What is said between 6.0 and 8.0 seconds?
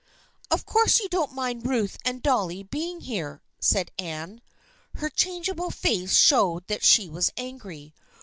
showed that she was angry.